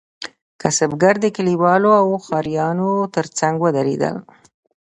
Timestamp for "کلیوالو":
1.35-1.91